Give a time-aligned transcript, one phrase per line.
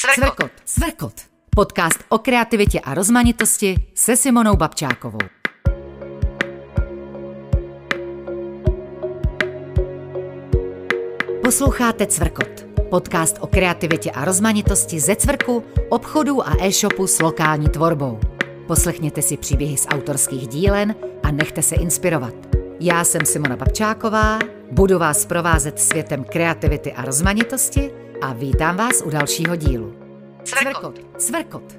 [0.00, 0.50] Cvrkot.
[0.64, 1.14] Cvrkot.
[1.50, 5.18] Podcast o kreativitě a rozmanitosti se Simonou Babčákovou.
[11.44, 12.66] Posloucháte Cvrkot.
[12.90, 18.20] Podcast o kreativitě a rozmanitosti ze cvrku, obchodů a e-shopu s lokální tvorbou.
[18.66, 22.34] Poslechněte si příběhy z autorských dílen a nechte se inspirovat.
[22.80, 24.38] Já jsem Simona Babčáková,
[24.70, 27.90] budu vás provázet světem kreativity a rozmanitosti
[28.20, 29.94] a vítám vás u dalšího dílu.
[30.44, 31.00] Cvrkot.
[31.18, 31.78] Cvrkot.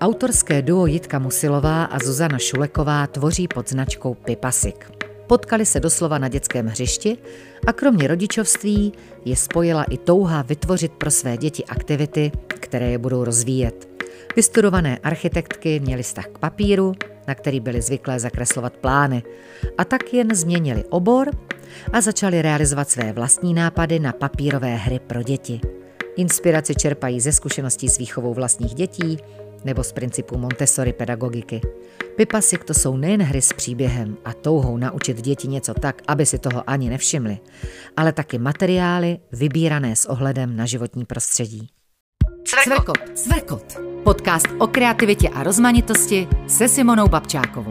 [0.00, 4.90] Autorské duo Jitka Musilová a Zuzana Šuleková tvoří pod značkou Pipasik.
[5.26, 7.18] Potkali se doslova na dětském hřišti
[7.66, 8.92] a kromě rodičovství
[9.24, 13.88] je spojila i touha vytvořit pro své děti aktivity, které je budou rozvíjet.
[14.36, 16.92] Vystudované architektky měly vztah k papíru,
[17.28, 19.22] na který byly zvyklé zakreslovat plány,
[19.78, 21.30] a tak jen změnili obor
[21.92, 25.60] a začali realizovat své vlastní nápady na papírové hry pro děti.
[26.16, 29.18] Inspiraci čerpají ze zkušeností s výchovou vlastních dětí
[29.64, 31.60] nebo z principů Montessori pedagogiky.
[32.16, 36.38] Pipasik to jsou nejen hry s příběhem a touhou naučit děti něco tak, aby si
[36.38, 37.38] toho ani nevšimli,
[37.96, 41.68] ale taky materiály vybírané s ohledem na životní prostředí.
[42.44, 42.98] Cvrkot.
[43.14, 43.64] Cvrkot.
[44.04, 47.70] Podcast o kreativitě a rozmanitosti se Simonou Babčákovou.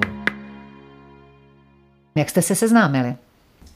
[2.16, 3.16] Jak jste se seznámili?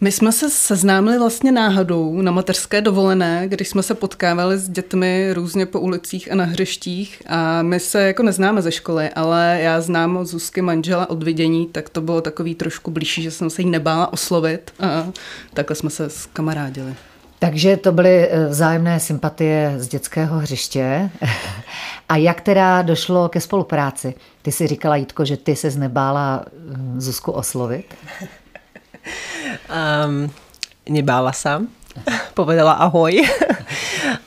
[0.01, 5.33] My jsme se seznámili vlastně náhodou na mateřské dovolené, když jsme se potkávali s dětmi
[5.33, 9.81] různě po ulicích a na hřištích a my se jako neznáme ze školy, ale já
[9.81, 13.61] znám od Zuzky manžela od vidění, tak to bylo takový trošku blížší, že jsem se
[13.61, 15.07] jí nebála oslovit a
[15.53, 16.95] takhle jsme se kamarádili.
[17.39, 21.09] Takže to byly eh, vzájemné sympatie z dětského hřiště.
[22.09, 24.13] A jak teda došlo ke spolupráci?
[24.41, 27.95] Ty si říkala, Jitko, že ty se znebála hm, Zuzku oslovit?
[30.05, 30.31] Um,
[30.89, 31.61] nebála sa.
[32.37, 33.23] Povedala ahoj.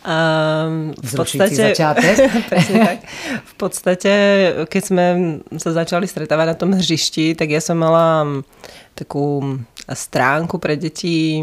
[0.08, 2.16] Um, v podstate, začátek.
[2.48, 2.98] tak.
[3.44, 4.12] V podstate,
[4.66, 5.06] keď sme
[5.60, 8.24] sa začali stretávať na tom hřišti, tak ja som mala
[8.96, 9.60] takú
[9.92, 11.40] stránku pre deti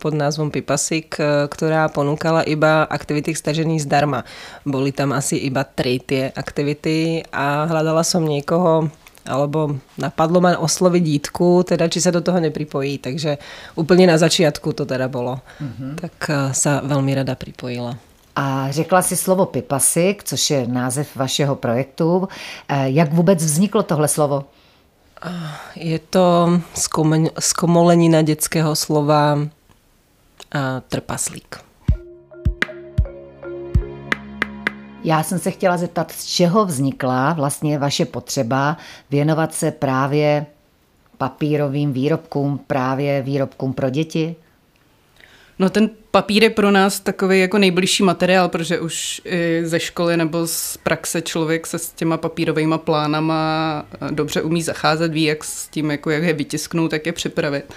[0.00, 1.16] pod názvom Pipasik,
[1.48, 4.24] ktorá ponúkala iba aktivity stažených zdarma.
[4.64, 8.88] Boli tam asi iba tri tie aktivity a hľadala som niekoho,
[9.26, 12.98] alebo napadlo ma osloviť dítku, teda či sa do toho nepripojí.
[12.98, 13.38] Takže
[13.74, 15.40] úplně na začátku to teda bolo.
[15.62, 15.94] Mm-hmm.
[15.94, 17.96] Tak eh, sa velmi rada pripojila.
[18.36, 22.28] A řekla si slovo Pipasik, což je název vašeho projektu.
[22.68, 24.44] Eh, jak vůbec vzniklo tohle slovo?
[25.24, 26.60] Eh, je to
[27.38, 29.38] zkomolenina dětského slova
[30.88, 31.56] trpaslík.
[35.04, 38.76] Já jsem se chtěla zeptat, z čeho vznikla vlastně vaše potřeba
[39.10, 40.46] věnovat se právě
[41.18, 44.36] papírovým výrobkům, právě výrobkům pro děti?
[45.58, 50.16] No ten papír je pro nás takový jako nejbližší materiál, protože už i ze školy
[50.16, 55.68] nebo z praxe člověk se s těma papírovými plánama dobře umí zacházet, ví, jak s
[55.68, 57.74] tím, jako jak je vytisknout, tak je připravit.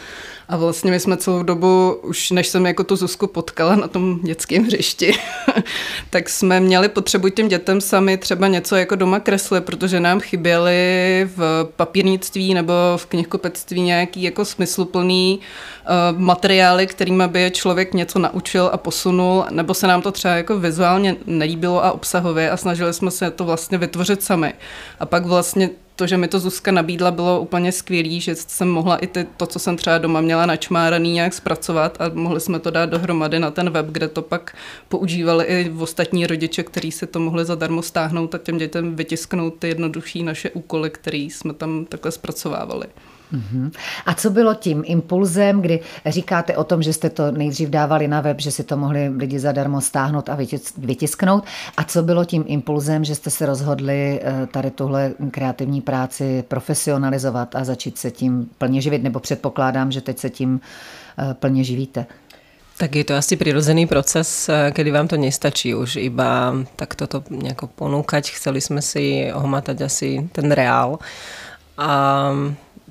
[0.49, 4.19] A vlastně my jsme celou dobu, už než jsem jako tu Zuzku potkala na tom
[4.23, 5.13] dětském hřišti,
[6.09, 11.29] tak jsme měli potřebu těm dětem sami třeba něco jako doma kreslit, protože nám chyběly
[11.35, 18.69] v papírnictví nebo v knihkupectví nějaký jako smysluplný uh, materiály, kterými by člověk něco naučil
[18.73, 23.11] a posunul, nebo se nám to třeba jako vizuálně nelíbilo a obsahově a snažili jsme
[23.11, 24.53] se to vlastně vytvořit sami.
[24.99, 28.97] A pak vlastně to, že mi to Zuzka nabídla, bylo úplně skvělé, že jsem mohla
[28.97, 32.71] i ty, to, co jsem třeba doma měla načmáraný, nějak zpracovat a mohli jsme to
[32.71, 34.55] dát dohromady na ten web, kde to pak
[34.89, 39.67] používali i ostatní rodiče, kteří si to mohli zadarmo stáhnout a těm dětem vytisknout ty
[39.67, 42.85] jednodušší naše úkoly, které jsme tam takhle zpracovávali.
[43.33, 43.71] Uh-huh.
[44.05, 48.21] A co bylo tím impulzem, kdy říkáte o tom, že jste to nejdřív dávali na
[48.21, 50.37] web, že si to mohli lidi zadarmo stáhnout a
[50.77, 51.43] vytisknout?
[51.77, 57.55] A co bylo tím impulzem, že jste se rozhodli eh, tady tuhle kreativní práci profesionalizovat
[57.55, 59.03] a začít se tím plně živit?
[59.03, 60.59] Nebo předpokládám, že teď se tím
[61.19, 62.05] eh, plně živíte?
[62.77, 67.23] Tak je to asi přirozený proces, eh, kedy vám to nestačí už iba tak toto
[67.29, 68.31] nějak ponúkať.
[68.31, 70.99] Chceli jsme si ohmatať asi ten reál.
[71.77, 72.31] A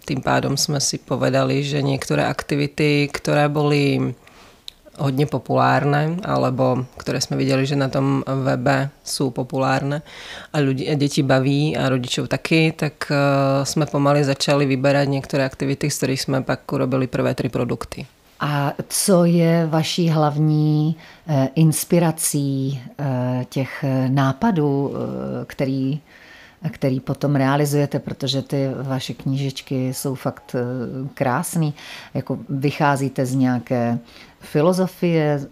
[0.04, 4.14] tým pádom sme si povedali, že niektoré aktivity, ktoré boli
[4.98, 10.02] hodně populárne, alebo ktoré sme videli, že na tom webe sú populárne
[10.54, 15.90] a, a deti baví a rodičov taky, tak uh, sme pomaly začali vyberať niektoré aktivity,
[15.90, 18.06] z ktorých sme pak urobili prvé tri produkty.
[18.40, 20.96] A co je vaší hlavní
[21.26, 24.92] eh, inspirací eh, těch nápadů,
[25.46, 26.00] který
[26.70, 31.74] který potom realizujete, protože ty vaše knížečky jsou fakt eh, krásný.
[32.14, 33.98] Jako vycházíte z nějaké
[34.40, 35.46] filozofie,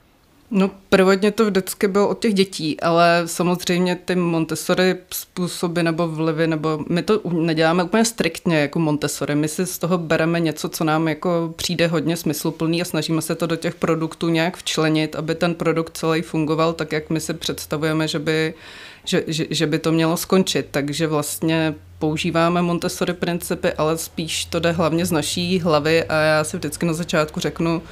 [0.55, 6.47] No prvotně to vždycky bylo od těch dětí, ale samozřejmě ty Montessori způsoby nebo vlivy,
[6.47, 10.85] nebo my to neděláme úplně striktně jako Montessori, my si z toho bereme něco, co
[10.85, 15.35] nám jako přijde hodně smysluplný a snažíme se to do těch produktů nějak včlenit, aby
[15.35, 18.55] ten produkt celý fungoval tak, jak my si představujeme, že by
[19.05, 20.69] že, že, že by to mělo skončit.
[20.71, 26.45] Takže vlastně používáme Montessori principy, ale spíš to jde hlavně z naší hlavy a já
[26.45, 27.83] si vždycky na začátku řeknu,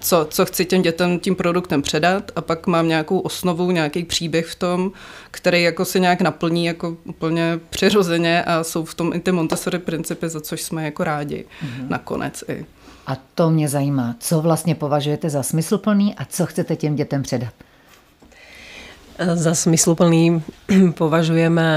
[0.00, 4.46] co, co chci těm dětem tím produktem předat a pak mám nějakou osnovu, nějaký příběh
[4.46, 4.92] v tom,
[5.30, 9.78] který jako se nějak naplní jako úplně přirozeně a jsou v tom i ty Montessori
[9.78, 11.88] principy, za což jsme jako rádi mm-hmm.
[11.88, 12.66] nakonec i.
[13.06, 17.54] A to mě zajímá, co vlastně považujete za smysluplný a co chcete těm dětem předat?
[19.20, 20.40] Za smysluplný
[21.00, 21.68] považujeme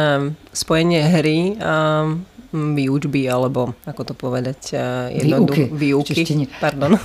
[0.55, 2.07] spojenie hry a
[2.53, 4.77] výučby, alebo ako to povedať,
[5.11, 6.23] jednoduch, výuky.
[6.23, 6.95] výuky pardon.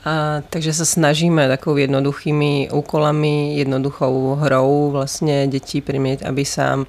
[0.00, 6.84] A, takže sa snažíme takovou jednoduchými úkolami, jednoduchou hrou vlastně děti primět, aby sa a,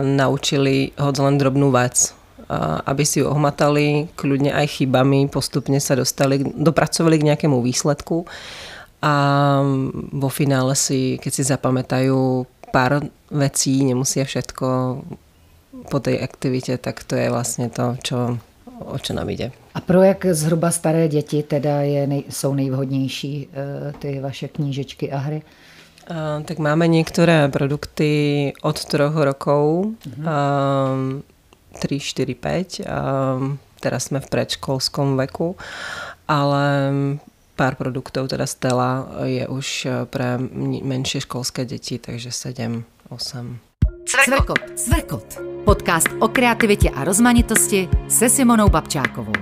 [0.00, 2.14] naučili hoď len drobnú vec.
[2.46, 8.22] A, aby si ju ohmatali, kľudne aj chybami, postupne sa dostali, dopracovali k nejakému výsledku
[9.02, 9.14] a
[10.12, 14.66] vo finále si, keď si zapamätajú pár vecí, nemusia všetko
[15.90, 18.38] po tej aktivitě, tak to je vlastně to, čo,
[18.78, 19.52] o čo nám jde.
[19.74, 25.12] A pro jak zhruba staré děti teda je nej, jsou nejvhodnější uh, ty vaše knížečky
[25.12, 25.42] a hry?
[26.10, 31.14] Uh, tak máme některé produkty od troch rokov, uh-huh.
[31.14, 32.80] uh, 3, 4, 5.
[32.80, 35.56] Uh, teraz jsme v predškolskom veku,
[36.28, 36.92] ale
[37.62, 40.34] pár produktov, teda Stella je už eh, pre
[40.82, 43.58] menšie školské děti, takže 7, 8.
[44.06, 44.58] Cvrkot.
[44.74, 45.38] Cvrkot.
[45.64, 49.32] Podcast o kreativitě a rozmanitosti se Simonou Babčákovou.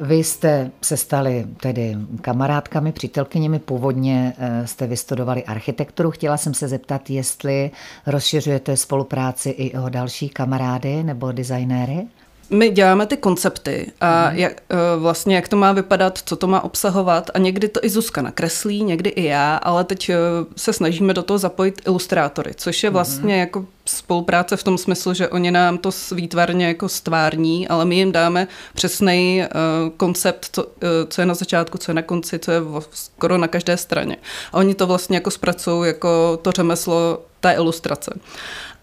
[0.00, 6.10] Vy jste se stali tedy kamarádkami, přítelkyněmi, původně eh, jste vystudovali architekturu.
[6.10, 7.70] Chtěla jsem se zeptat, jestli
[8.06, 12.06] rozšiřujete spolupráci i o další kamarády nebo designéry?
[12.50, 14.36] My děláme ty koncepty a mm.
[14.36, 17.90] jak, eh, vlastně jak to má vypadat, co to má obsahovat a někdy to i
[17.90, 20.16] Zuzka nakreslí, někdy i já, ale teď eh,
[20.56, 22.94] se snažíme do toho zapojit ilustrátory, což je mhm.
[22.94, 23.40] vlastně mm.
[23.40, 28.12] jako spolupráce v tom smyslu, že oni nám to výtvarně jako stvární, ale my jim
[28.12, 30.70] dáme přesný uh, koncept, co, uh,
[31.08, 32.60] co je na začátku, co je na konci, co je
[32.90, 34.16] skoro na každé straně.
[34.52, 38.18] A oni to vlastně jako zpracují jako to řemeslo té ilustrace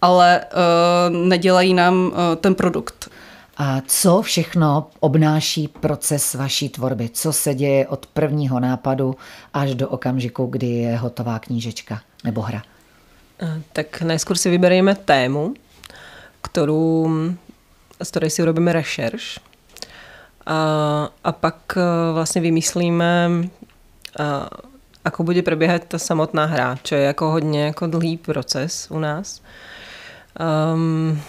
[0.03, 3.09] ale uh, nedělají nám uh, ten produkt.
[3.57, 7.09] A co všechno obnáší proces vaší tvorby?
[7.09, 9.15] Co se děje od prvního nápadu
[9.53, 12.63] až do okamžiku, kdy je hotová knížečka nebo hra?
[13.73, 15.57] Tak najskôr si vyberieme tému,
[16.41, 17.09] ktorú,
[17.99, 19.41] z ktorej si urobíme rešerš
[20.45, 20.59] a,
[21.23, 23.49] a pak e, vlastně vymyslíme,
[24.19, 24.49] a,
[25.05, 29.41] ako bude prebiehať ta samotná hra, čo je jako hodně jako dlhý proces u nás.
[30.39, 31.21] Um,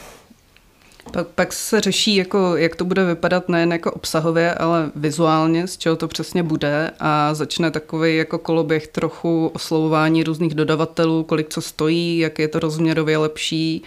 [1.14, 5.76] pak, pak se řeší, jako, jak to bude vypadat nejen jako obsahově, ale vizuálně, z
[5.76, 11.60] čeho to přesně bude a začne takový jako koloběh trochu oslovování různých dodavatelů, kolik co
[11.60, 13.82] stojí, jak je to rozměrově lepší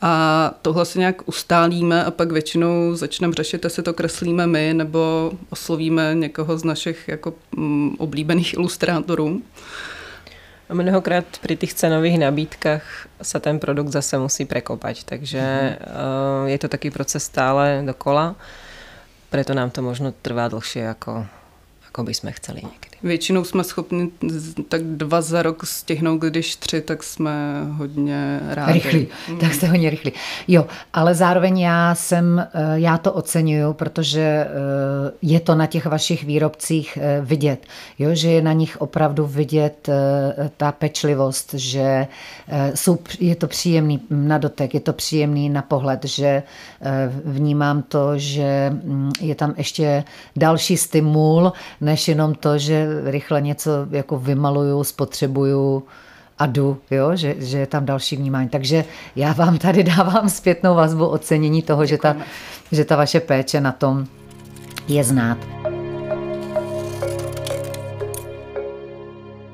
[0.00, 5.32] a tohle si nějak ustálíme a pak většinou začneme řešit, jestli to kreslíme my nebo
[5.50, 9.42] oslovíme někoho z našich jako mm, oblíbených ilustrátorů.
[10.74, 12.84] Mnohokrát pri tých cenových nabídkách
[13.22, 16.50] sa ten produkt zase musí prekopať, takže mm-hmm.
[16.50, 18.34] je to taký proces stále dokola,
[19.30, 21.30] preto nám to možno trvá dlhšie ako,
[21.94, 22.98] ako by sme chceli niekedy.
[23.02, 24.10] Většinou jsme schopni
[24.68, 28.72] tak dva za rok stihnout, když tři, tak jsme hodně rádi.
[28.72, 29.38] Rychlí, mm.
[29.38, 30.12] tak jste hodně rychlí.
[30.48, 34.48] Jo, ale zároveň já jsem, eh, já to oceňuju, protože eh,
[35.22, 37.66] je to na těch vašich výrobcích eh, vidět,
[37.98, 39.88] jo, že je na nich opravdu vidět
[40.56, 42.06] ta pečlivost, že
[42.74, 46.42] jsou, je to příjemný na dotek, je to příjemný na pohled, že
[47.24, 50.04] vnímám to, že mm, je tam ještě
[50.36, 51.52] další stimul,
[51.84, 55.82] než jenom to, že rychle něco jako vymaluju, spotřebuju
[56.38, 57.16] a jdu, jo?
[57.16, 58.48] Že, že je tam další vnímání.
[58.48, 58.84] Takže
[59.16, 62.16] já vám tady dávám zpětnou vazbu ocenění toho, že ta,
[62.72, 64.06] že ta vaše péče na tom
[64.88, 65.38] je znát.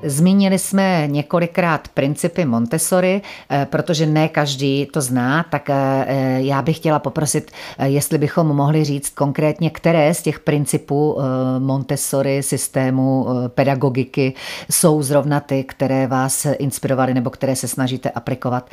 [0.02, 6.07] Zmínili jsme několikrát principy Montessori, eh, protože ne každý to zná, tak eh,
[6.40, 11.19] já bych chtěla poprosit, eh, jestli bychom mohli říct konkrétně, které z těch principů
[11.59, 14.35] Montessori systému pedagogiky
[14.71, 18.71] jsou zrovna ty, které vás inspirovaly nebo které se snažíte aplikovat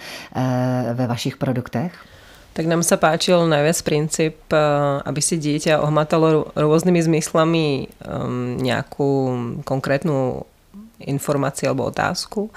[0.93, 1.91] ve vašich produktech?
[2.53, 4.35] Tak nám sa páčil najviac princíp,
[5.05, 7.65] aby si dieťa ohmatalo rôznymi zmyslami
[8.57, 9.09] nejakú
[9.61, 10.47] konkrétnu
[11.03, 12.49] informaci alebo otázku.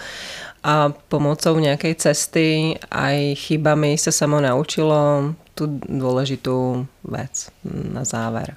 [0.60, 8.56] A pomocou nejakej cesty aj chybami sa samo naučilo tú dôležitú vec na záver.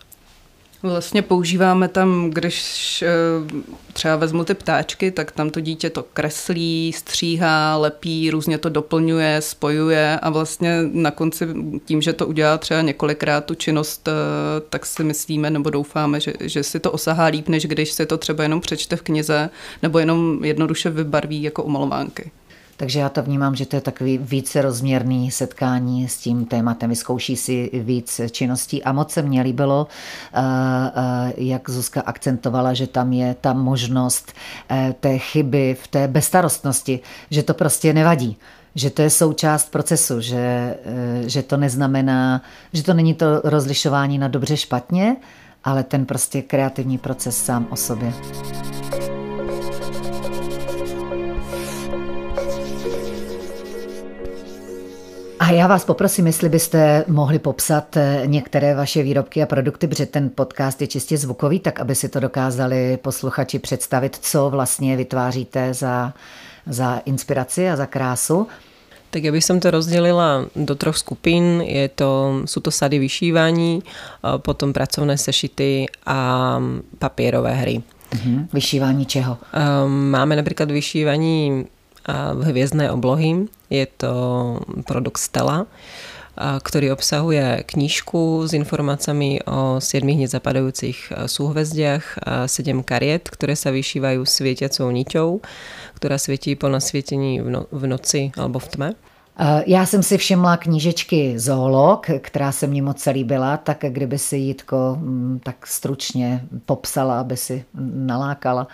[0.85, 3.11] Vlastně používáme tam, když eh,
[3.93, 9.41] třeba vezmu ty ptáčky, tak tam to dítě to kreslí, stříhá, lepí, různě to doplňuje,
[9.41, 11.47] spojuje a vlastně na konci
[11.85, 14.11] tím, že to udělá třeba několikrát tu činnost, eh,
[14.69, 18.17] tak si myslíme nebo doufáme, že, že si to osahá líp, než když si to
[18.17, 19.49] třeba jenom přečte v knize
[19.81, 22.31] nebo jenom jednoduše vybarví jako umalovánky.
[22.83, 26.89] Takže já to vnímám, že to je takový více rozměrný setkání s tím tématem.
[26.89, 29.87] Vyzkouší si víc činností a moc se mně líbilo,
[30.33, 30.41] eh,
[30.95, 34.33] eh, jak Zuzka akcentovala, že tam je ta možnost
[34.69, 36.99] eh, té chyby v té bezstarostnosti,
[37.29, 38.37] že to prostě nevadí
[38.75, 40.77] že to je součást procesu, že,
[41.25, 42.41] že to neznamená,
[42.73, 45.15] že to není to rozlišování na dobře špatně,
[45.63, 48.13] ale ten prostě kreativní proces sám o sobě.
[55.43, 60.05] A já vás poprosím, jestli byste mohli popsat eh, některé vaše výrobky a produkty, protože
[60.05, 65.73] ten podcast je čistě zvukový, tak aby si to dokázali posluchači představit, co vlastně vytváříte
[65.73, 66.13] za,
[66.67, 68.47] za inspiraci a za krásu.
[69.09, 71.61] Tak já bych som to rozdělila do troch skupín.
[71.61, 73.83] Je to, sú to sady vyšívání,
[74.37, 76.59] potom pracovné sešity a
[76.99, 77.81] papierové hry.
[78.11, 78.47] Uh-huh.
[78.53, 79.37] Vyšívání čeho?
[79.53, 81.65] Ehm, máme například vyšívání
[82.07, 83.47] hviezdné oblohy.
[83.69, 84.13] Je to
[84.85, 85.65] produkt Stella,
[86.37, 94.89] ktorý obsahuje knížku s informáciami o siedmých nezapadajúcich súhvezdiach, sedem kariet, ktoré sa vyšívajú svietiacou
[94.89, 95.45] niťou,
[96.01, 98.89] ktorá svietí po nasvietení v, no, v noci alebo v tme.
[99.65, 104.97] Já jsem si všimla knížečky Zoolog, která se mně moc líbila, tak kdyby si Jitko
[104.99, 108.67] mm, tak stručně popsala, aby si nalákala.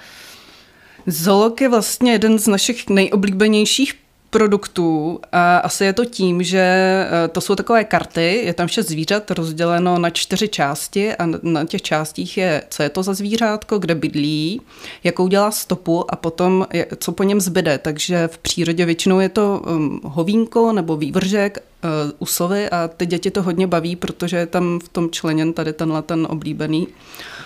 [1.12, 3.94] Zolok je vlastně jeden z našich nejoblíbenějších
[4.30, 8.88] produktů a asi je to tím, že eh, to jsou takové karty, je tam šest
[8.88, 13.80] zvířat rozděleno na čtyři části a na těch částích je, co je to za zvířátko,
[13.80, 14.62] kde bydlí,
[15.04, 17.78] jakou dělá stopu a potom, co po něm zbyde.
[17.78, 21.90] Takže v přírodě většinou je to um, hovínko nebo vývržek, uh,
[22.20, 26.02] usovy a ty děti to hodně baví, protože je tam v tom členěn tady tenhle
[26.02, 26.88] ten oblíbený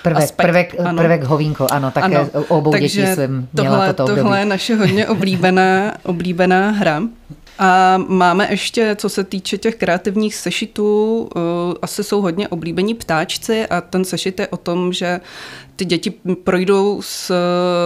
[0.04, 0.46] Prvek, aspekt.
[0.46, 1.02] prvek, ano.
[1.02, 2.30] prvek hovínko, ano, také ano.
[2.48, 7.02] obou Takže dětí jsem měla tohle, toto Tohle je naše hodně oblíbená, oblíbená hra.
[7.60, 11.42] A máme ještě, co se týče těch kreativních sešitů, uh,
[11.82, 15.20] asi jsou hodně oblíbení ptáčci a ten sešit je o tom, že
[15.76, 16.14] ty děti
[16.44, 17.34] projdou s,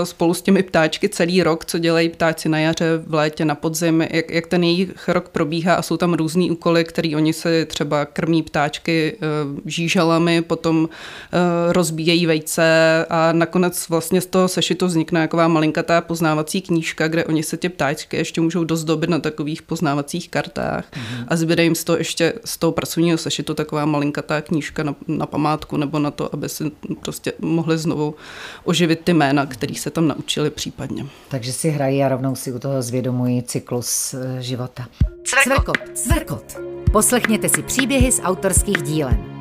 [0.04, 4.02] spolu s těmi ptáčky celý rok, co dělají ptáci na jaře, v létě, na podzim,
[4.12, 8.06] jak, jak ten jejich rok probíhá a jsou tam různý úkoly, který oni se třeba
[8.06, 15.22] krmí ptáčky e, žížalami, potom e, rozbíjejí vejce a nakonec vlastně z toho sešitu vznikne
[15.22, 20.30] taková malinkatá poznávací knížka, kde oni se ty ptáčky ještě můžou dozdobit na takových poznávacích
[20.30, 21.26] kartách mm-hmm.
[21.28, 25.26] a zbyde jim z toho ještě z toho pracovního sešitu taková malinkatá knížka na, na
[25.26, 28.16] památku nebo na to, aby si prostě mohli znovu
[28.64, 31.06] oživit ty jména, který se tam naučili případně.
[31.28, 34.88] Takže si hrají a rovnou si u toho zvědomují cyklus eh, života.
[35.24, 35.78] Cvrkot.
[35.94, 36.58] Cvrkot.
[36.92, 39.37] Poslechněte si příběhy z autorských dílen.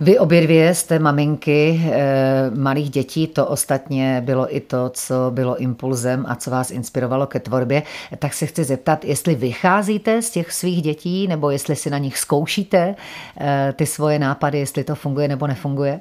[0.00, 5.56] Vy obě dvě jste maminky e, malých dětí, to ostatně bylo i to, co bylo
[5.56, 7.82] impulzem a co vás inspirovalo ke tvorbě.
[8.18, 12.18] Tak se chci zeptat, jestli vycházíte z těch svých dětí, nebo jestli si na nich
[12.18, 12.94] zkoušíte
[13.40, 16.00] e, ty svoje nápady, jestli to funguje nebo nefunguje?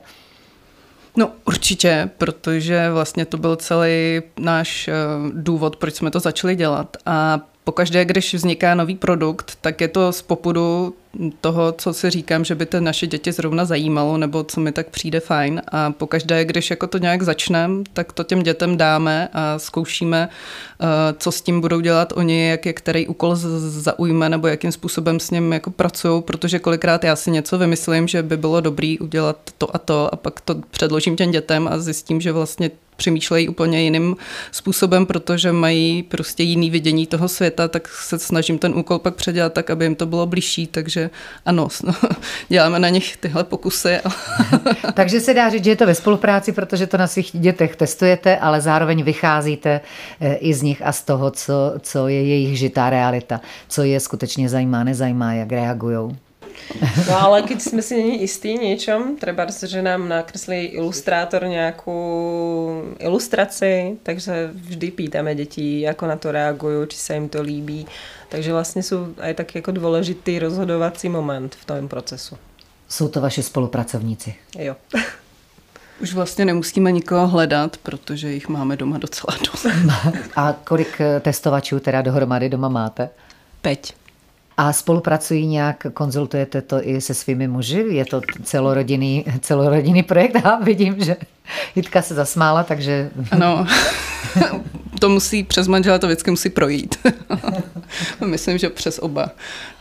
[1.18, 4.94] No určitě, protože vlastně to byl celý náš eh,
[5.34, 6.98] důvod, proč jsme to začali dělat.
[7.06, 10.94] A pokaždé, když vzniká nový produkt, tak je to z popudu
[11.42, 14.88] toho, co si říkám, že by to naše děti zrovna zajímalo, nebo co mi tak
[14.88, 15.62] přijde fajn.
[15.68, 20.86] A pokaždé, když jako to nějak začneme, tak to těm dětem dáme a zkoušíme, eh,
[21.18, 25.32] co s tím budou dělat oni, jak je který úkol zaujme, nebo jakým způsobem s
[25.32, 29.76] ním jako pracují, protože kolikrát já si něco vymyslím, že by bylo dobrý udělat to
[29.76, 34.16] a to a pak to předložím těm dětem a zjistím, že vlastně přemýšlejí úplně jiným
[34.52, 39.54] způsobem, protože mají prostě jiný vidění toho světa, tak se snažím ten úkol pak předělat
[39.54, 41.10] tak, aby jim to bylo blížší, takže
[41.46, 41.94] ano, no,
[42.50, 44.00] děláme na nich tyhle pokusy.
[44.94, 48.38] takže se dá říct, že je to ve spolupráci, protože to na svých dětech testujete,
[48.38, 49.82] ale zároveň vycházíte
[50.22, 54.00] eh, i z nich a z toho, co, co je jejich žitá realita, co je
[54.00, 56.25] skutečně zajímá, nezajímá, jak reagují.
[57.08, 62.00] No ale keď sme si není istí niečom, treba, že nám nakreslí ilustrátor nejakú
[63.00, 67.86] ilustraci, takže vždy pýtame deti, ako na to reagujú, či sa im to líbí.
[68.30, 72.38] Takže vlastně jsou aj tak jako dôležitý rozhodovací moment v tom procesu.
[72.90, 74.36] Jsou to vaši spolupracovníci?
[74.58, 74.76] Jo.
[76.02, 79.66] Už vlastně nemusíme nikoho hledat, protože jich máme doma docela dost.
[80.36, 83.10] A kolik testovačů teda dohromady doma máte?
[83.62, 83.94] Peť.
[84.58, 87.86] A spolupracují nějak, konzultujete to i se svými muži?
[87.90, 90.36] Je to celorodinný, celorodinný projekt?
[90.46, 91.16] A vidím, že
[91.76, 93.10] Jitka se zasmála, takže...
[93.32, 93.68] Ano,
[95.00, 96.96] to musí, přes manžela to vždycky musí projít.
[98.26, 99.32] Myslím, že přes oba.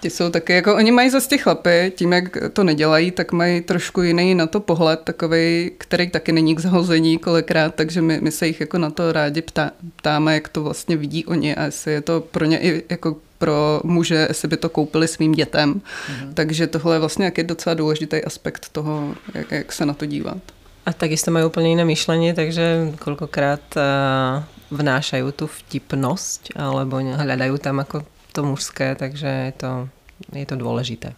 [0.00, 3.60] Ti jsou taky, jako oni mají zase ty chlapy, tím, jak to nedělají, tak mají
[3.60, 8.30] trošku jiný na to pohled, takový, který taky není k zahození kolikrát, takže my, my
[8.30, 11.92] se jich jako na to rádi ptá, ptáme, jak to vlastně vidí oni a jestli
[11.92, 15.74] je to pro ně i jako pro muže, jestli by to koupili svým dětem.
[15.74, 16.34] Mm-hmm.
[16.34, 20.38] Takže tohle je vlastně jaký docela důležitý aspekt toho, jak, jak se na to dívat.
[20.86, 27.78] A takisto mají úplně jiné myšlení, takže kolikrát uh, vnášají tu vtipnost, alebo hledají tam
[27.78, 29.88] jako to mužské, takže je to,
[30.32, 31.12] je to důležité.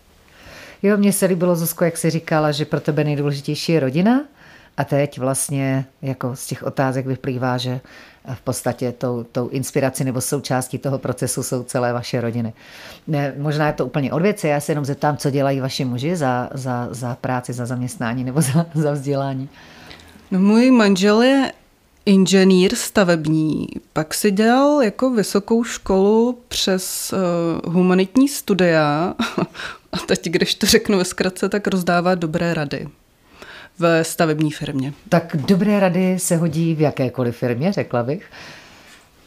[0.82, 4.24] Jo, mně se líbilo, Zuzko, jak jsi říkala, že pro tebe nejdůležitější je rodina
[4.76, 7.80] a teď vlastně jako z těch otázek vyplývá, že
[8.34, 12.52] v podstatě tou, tou inspirací nebo součástí toho procesu jsou celé vaše rodiny.
[13.06, 16.16] Ne, možná je to úplně od věci, já se jenom zeptám, co dělají vaši muži
[16.16, 19.48] za, za, za práci, za zaměstnání nebo za, za vzdělání.
[20.30, 21.52] No, můj manžel je
[22.06, 27.14] inženýr stavební, pak si dělal jako vysokou školu přes
[27.64, 29.14] uh, humanitní studia
[29.92, 32.88] a teď, když to řeknu ve zkratce, tak rozdává dobré rady
[33.78, 34.92] v stavební firmě.
[35.08, 38.30] Tak dobré rady se hodí v jakékoliv firmě, řekla bych.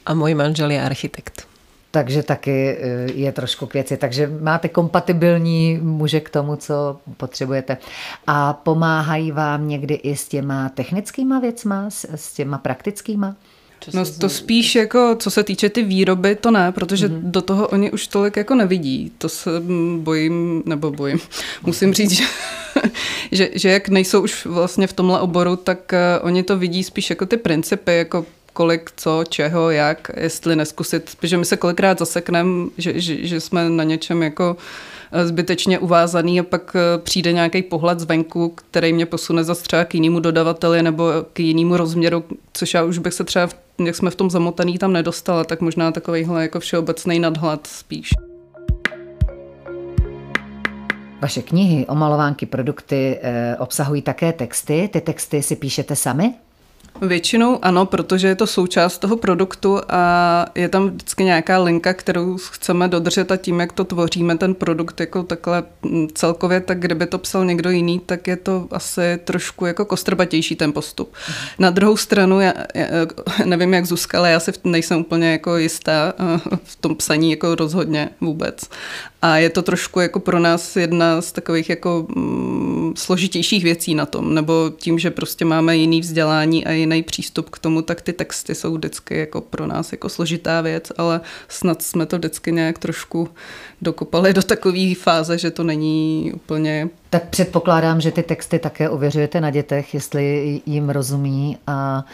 [0.06, 1.48] A můj manžel je architekt.
[1.92, 3.98] Takže taky eh, je trošku k věci.
[3.98, 7.78] Takže máte kompatibilní muže k tomu, co potřebujete.
[8.28, 13.36] A pomáhají vám někdy i s těma technickýma věcma, s těma praktickýma?
[13.94, 17.22] No to spíš jako, co se týče ty výroby, to ne, protože mm-hmm.
[17.22, 19.12] do toho oni už tolik jako nevidí.
[19.18, 19.50] To se
[19.98, 21.20] bojím, nebo bojím.
[21.66, 22.24] Musím říct, že,
[23.32, 27.10] že, že jak nejsou už vlastně v tomhle oboru, tak uh, oni to vidí spíš
[27.10, 32.70] jako ty principy, jako kolik, co, čeho, jak, jestli neskusit, protože my se kolikrát zasekneme,
[32.78, 34.58] že, že, že jsme na něčem jako
[35.12, 39.86] eh, zbytečně uvázaný a pak eh, přijde nějaký pohled zvenku, který mě posune zase třeba
[39.86, 43.50] k jinému dodavateli nebo k jinému rozměru, což já už bych se třeba,
[43.86, 48.10] jak jsme v tom zamotaný, tam nedostala, tak možná takovýhle jako všeobecný nadhled spíš.
[51.22, 54.90] Vaše knihy, omalovánky, produkty eh, obsahují také texty.
[54.94, 56.34] Ty texty si píšete sami?
[57.02, 62.38] Většinou ano, protože je to součást toho produktu a je tam vždycky nějaká linka, kterou
[62.38, 67.06] chceme dodržet a tím, jak to tvoříme, ten produkt jako takhle mm, celkově, tak kdyby
[67.06, 71.14] to psal někdo jiný, tak je to asi trošku jako kostrbatější ten postup.
[71.28, 71.36] Mhm.
[71.60, 72.88] Na druhou stranu, já, já
[73.46, 77.56] nevím jak Zuzka, ale já si nejsem úplně jako jistá eh, v tom psaní jako
[77.56, 78.70] rozhodně vůbec.
[79.22, 84.06] A je to trošku jako pro nás jedna z takových jako mm, složitějších věcí na
[84.06, 88.14] tom, nebo tím, že prostě máme jiný vzdělání a jiný přístup k tomu, tak ty
[88.14, 92.80] texty jsou vždycky jako pro nás jako složitá věc, ale snad jsme to vždycky nějak
[92.80, 93.30] trošku
[93.82, 99.42] dokopali do takové fáze, že to není úplně tak předpokládám, že ty texty také ověřujete
[99.42, 102.06] na dětech, jestli jim rozumí a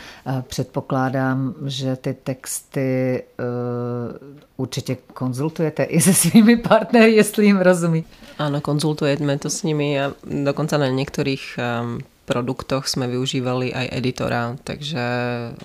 [0.48, 4.28] předpokládám, že ty texty uh,
[4.58, 8.06] určitě konzultujete i se svými partnery, jestli jim rozumí.
[8.40, 14.56] Ano, konzultujeme to s nimi a dokonce na některých um, produktoch jsme využívali i editora,
[14.64, 15.00] takže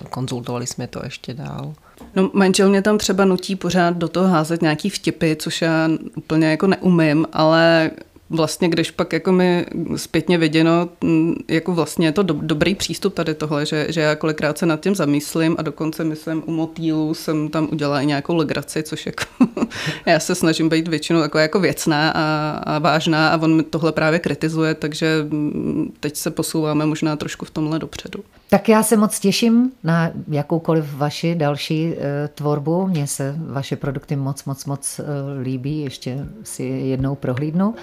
[0.09, 1.73] konzultovali jsme to ještě dál.
[2.15, 6.51] No, manžel mě tam třeba nutí pořád do toho házet nějaký vtipy, což já úplně
[6.51, 7.91] jako neumím, ale
[8.31, 9.65] vlastně, když pak jako mi
[9.95, 14.15] zpětně viděno, mm, jako vlastně je to do, dobrý přístup tady tohle, že, že já
[14.15, 18.35] kolikrát se nad tím zamyslím a dokonce myslím u motýlu jsem tam udělala i nějakou
[18.35, 19.23] legraci, což jako
[20.05, 23.91] já se snažím být většinou jako, jako věcná a, a vážná a on mi tohle
[23.91, 28.23] právě kritizuje, takže mm, teď se posouváme možná trošku v tomhle dopředu.
[28.53, 31.95] Tak já se moc těším na jakoukoliv vaši další uh,
[32.35, 32.87] tvorbu.
[32.87, 35.05] Mně se vaše produkty moc, moc, moc uh,
[35.41, 35.81] líbí.
[35.81, 37.75] Ještě si jednou prohlídnu.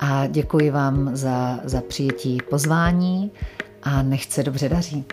[0.00, 3.30] A děkuji vám za, za přijetí pozvání
[3.82, 5.04] a nechce dobře daří.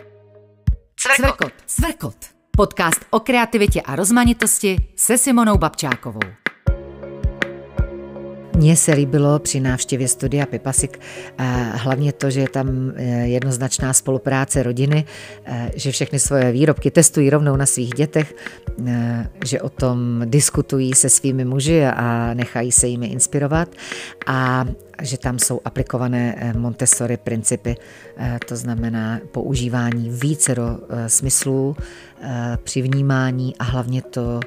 [1.16, 1.54] Cvrkot.
[1.66, 2.16] Cvrkot.
[2.58, 6.41] Podcast o kreativitě a rozmanitosti se Simonou Babčákovou.
[8.62, 11.00] Mně se líbilo při návštěvě studia Pipasik
[11.72, 15.06] hlavně to, že je tam e, jednoznačná spolupráce rodiny,
[15.46, 18.36] e, že všechny svoje výrobky testují rovnou na svých dětech,
[19.46, 23.70] že o tom diskutují se svými muži a nechají se jimi inspirovat
[24.26, 24.66] a
[25.02, 27.76] že tam jsou aplikované Montessori principy,
[28.48, 31.76] to znamená používání vícero smyslů
[32.64, 34.40] při vnímání a hlavně to,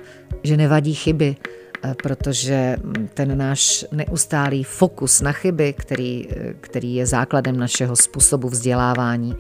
[0.42, 1.63] že nevadí chyby, Eh,
[2.02, 2.76] protože
[3.14, 9.36] ten náš neustálý fokus na chyby, který, eh, který je základem našeho způsobu vzdělávání,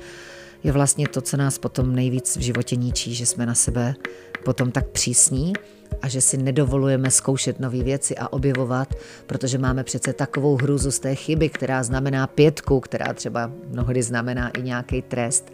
[0.64, 3.94] je vlastně to, co nás potom nejvíc v životě ničí, že jsme na sebe
[4.44, 5.52] potom tak přísní
[6.02, 8.94] a že si nedovolujeme zkoušet nové věci a objevovat,
[9.26, 14.50] protože máme přece takovou hrůzu z té chyby, která znamená pětku, která třeba mnohdy znamená
[14.50, 15.52] i nějaký trest.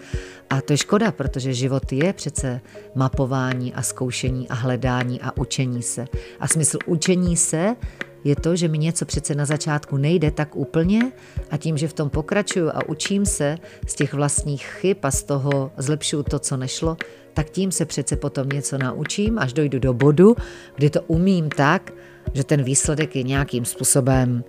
[0.51, 2.61] A to je škoda, protože život je přece
[2.95, 6.07] mapování a zkoušení a hledání a učení se.
[6.41, 7.77] A smysl učení se
[8.25, 11.13] je to, že mi něco přece na začátku nejde tak úplně
[11.51, 15.23] a tím, že v tom pokračuju a učím se z těch vlastních chyb a z
[15.23, 16.97] toho zlepšuju to, co nešlo,
[17.41, 20.37] tak tím se přece potom něco naučím, až dojdu do bodu,
[20.77, 21.93] kdy to umím tak,
[22.35, 24.45] že ten výsledek je nějakým způsobem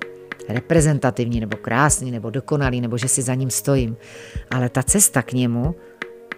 [0.50, 3.98] reprezentativní nebo krásný nebo dokonalý, nebo že si za ním stojím.
[4.50, 5.76] Ale ta cesta k němu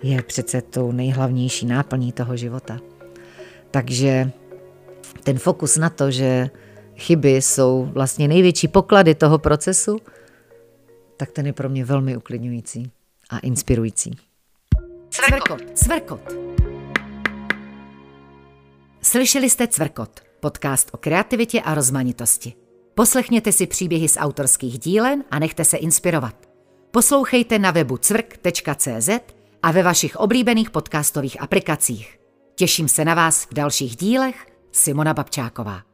[0.04, 2.80] je přece tou nejhlavnější náplní toho života.
[3.72, 4.32] Takže
[5.24, 6.50] ten fokus na to, že
[6.96, 9.98] chyby jsou vlastně největší poklady toho procesu,
[11.18, 12.92] tak ten je pro mě velmi uklidňující
[13.30, 14.33] a inspirující.
[15.26, 16.22] Cvrkot, cvrkot.
[19.02, 22.54] Slyšeli jste Cvrkot, podcast o kreativitě a rozmanitosti.
[22.96, 26.36] Poslechněte si příběhy z autorských dílen a nechte se inspirovat.
[26.92, 29.10] Poslouchejte na webu cvrk.cz
[29.64, 32.20] a ve vašich oblíbených podcastových aplikacích.
[32.56, 34.46] Těším se na vás v dalších dílech.
[34.72, 35.93] Simona Babčáková.